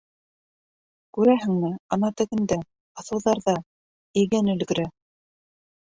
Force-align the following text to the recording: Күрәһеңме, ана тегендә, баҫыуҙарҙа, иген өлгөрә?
Күрәһеңме, 1.17 1.71
ана 1.97 2.11
тегендә, 2.23 2.59
баҫыуҙарҙа, 2.97 3.57
иген 4.27 4.55
өлгөрә? 4.59 4.93